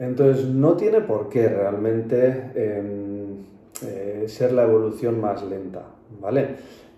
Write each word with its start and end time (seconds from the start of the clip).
Entonces, 0.00 0.46
no 0.46 0.76
tiene 0.76 1.02
por 1.02 1.28
qué 1.28 1.46
realmente 1.46 2.50
em, 2.54 3.36
eh, 3.86 4.24
ser 4.28 4.52
la 4.52 4.64
evolución 4.64 5.20
más 5.20 5.44
lenta, 5.44 5.82
¿vale? 6.20 6.48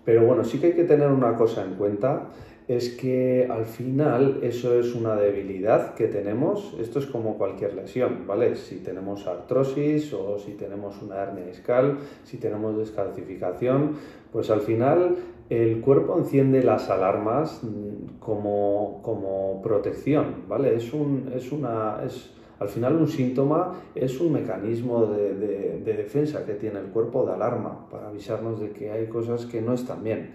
Pero 0.05 0.25
bueno, 0.25 0.45
sí 0.45 0.57
que 0.57 0.67
hay 0.67 0.73
que 0.73 0.85
tener 0.85 1.09
una 1.09 1.35
cosa 1.35 1.63
en 1.65 1.75
cuenta, 1.75 2.29
es 2.67 2.91
que 2.91 3.45
al 3.51 3.65
final 3.65 4.39
eso 4.41 4.79
es 4.79 4.95
una 4.95 5.15
debilidad 5.15 5.95
que 5.95 6.07
tenemos, 6.07 6.75
esto 6.79 6.99
es 6.99 7.05
como 7.05 7.37
cualquier 7.37 7.73
lesión, 7.73 8.25
¿vale? 8.25 8.55
Si 8.55 8.77
tenemos 8.77 9.27
artrosis 9.27 10.13
o 10.13 10.39
si 10.39 10.53
tenemos 10.53 11.01
una 11.01 11.23
hernia 11.23 11.45
discal, 11.45 11.97
si 12.23 12.37
tenemos 12.37 12.77
descalcificación, 12.77 13.97
pues 14.31 14.49
al 14.49 14.61
final 14.61 15.17
el 15.49 15.81
cuerpo 15.81 16.17
enciende 16.17 16.63
las 16.63 16.89
alarmas 16.89 17.59
mm, 17.63 18.19
como, 18.19 19.01
como 19.03 19.61
protección, 19.61 20.45
¿vale? 20.47 20.75
Es, 20.75 20.93
un, 20.93 21.33
es 21.35 21.51
una... 21.51 22.01
Es, 22.05 22.29
al 22.59 22.69
final 22.69 22.95
un 22.95 23.07
síntoma 23.07 23.73
es 23.95 24.19
un 24.19 24.33
mecanismo 24.33 25.05
de, 25.07 25.33
de, 25.35 25.93
defensa 25.93 26.45
que 26.45 26.53
tiene 26.53 26.79
el 26.79 26.87
cuerpo 26.87 27.25
de 27.25 27.33
alarma 27.33 27.89
para 27.89 28.09
avisarnos 28.09 28.59
de 28.59 28.71
que 28.71 28.91
hay 28.91 29.07
cosas 29.07 29.45
que 29.45 29.61
no 29.61 29.73
están 29.73 30.03
bien. 30.03 30.31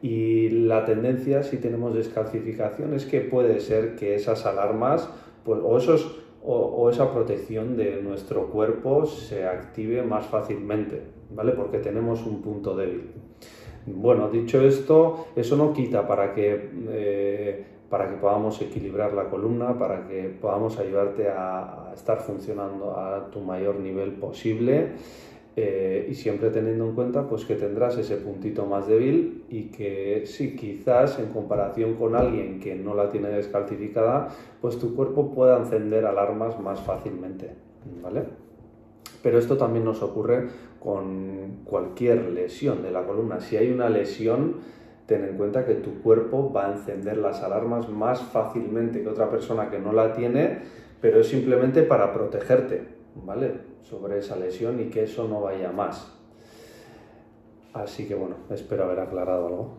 Y 0.00 0.48
la 0.50 0.84
tendencia, 0.84 1.42
si 1.42 1.56
tenemos 1.56 1.94
descalcificación, 1.94 2.94
es 2.94 3.04
que 3.04 3.20
puede 3.20 3.60
ser 3.60 3.96
que 3.96 4.14
esas 4.14 4.46
alarmas 4.46 5.08
pues, 5.44 5.60
o, 5.62 5.76
esos, 5.76 6.20
o, 6.44 6.88
esa 6.90 7.12
protección 7.12 7.76
de 7.76 8.00
nuestro 8.02 8.48
cuerpo 8.48 9.06
se 9.06 9.46
active 9.46 10.02
más 10.02 10.26
fácilmente, 10.26 11.02
¿vale? 11.30 11.52
Porque 11.52 11.78
tenemos 11.78 12.24
un 12.26 12.42
punto 12.42 12.76
débil. 12.76 13.10
Bueno, 13.94 14.28
dicho 14.28 14.60
esto, 14.60 15.28
eso 15.34 15.56
no 15.56 15.72
quita 15.72 16.06
para 16.06 16.34
que, 16.34 16.70
eh, 16.90 17.64
para 17.88 18.08
que 18.10 18.16
podamos 18.16 18.60
equilibrar 18.60 19.14
la 19.14 19.24
columna, 19.30 19.78
para 19.78 20.06
que 20.06 20.24
podamos 20.40 20.78
ayudarte 20.78 21.28
a, 21.28 21.92
estar 21.94 22.20
funcionando 22.20 22.96
a 22.96 23.30
tu 23.30 23.40
mayor 23.40 23.76
nivel 23.76 24.12
posible. 24.12 24.92
Eh, 25.56 26.06
y 26.08 26.14
siempre 26.14 26.50
teniendo 26.50 26.84
en 26.84 26.94
cuenta 26.94 27.28
pues 27.28 27.44
que 27.44 27.56
tendrás 27.56 27.98
ese 27.98 28.16
puntito 28.18 28.64
más 28.64 28.86
débil 28.86 29.42
y 29.48 29.64
que 29.70 30.22
sí, 30.24 30.54
quizás 30.54 31.18
en 31.18 31.30
comparación 31.30 31.94
con 31.94 32.14
alguien 32.14 32.60
que 32.60 32.76
no 32.76 32.94
la 32.94 33.10
tiene 33.10 33.28
descalcificada, 33.30 34.28
pues 34.60 34.78
tu 34.78 34.94
cuerpo 34.94 35.34
pueda 35.34 35.58
encender 35.58 36.06
alarmas 36.06 36.60
más 36.60 36.80
fácilmente, 36.82 37.50
¿vale? 38.00 38.26
Pero 39.22 39.38
esto 39.38 39.56
también 39.56 39.84
nos 39.84 40.02
ocurre 40.02 40.48
con 40.80 41.60
cualquier 41.64 42.30
lesión 42.30 42.82
de 42.82 42.90
la 42.90 43.04
columna. 43.04 43.40
Si 43.40 43.56
hay 43.56 43.70
una 43.72 43.88
lesión, 43.88 44.56
ten 45.06 45.24
en 45.24 45.36
cuenta 45.36 45.66
que 45.66 45.74
tu 45.74 46.00
cuerpo 46.02 46.52
va 46.52 46.66
a 46.66 46.72
encender 46.72 47.16
las 47.16 47.42
alarmas 47.42 47.88
más 47.88 48.22
fácilmente 48.22 49.02
que 49.02 49.08
otra 49.08 49.30
persona 49.30 49.70
que 49.70 49.78
no 49.78 49.92
la 49.92 50.12
tiene, 50.12 50.58
pero 51.00 51.20
es 51.20 51.28
simplemente 51.28 51.82
para 51.82 52.12
protegerte, 52.12 52.84
¿vale? 53.24 53.68
sobre 53.88 54.18
esa 54.18 54.36
lesión 54.36 54.80
y 54.80 54.90
que 54.90 55.04
eso 55.04 55.26
no 55.26 55.40
vaya 55.40 55.72
más. 55.72 56.12
Así 57.72 58.06
que 58.06 58.14
bueno, 58.14 58.36
espero 58.50 58.84
haber 58.84 59.00
aclarado 59.00 59.46
algo. 59.46 59.74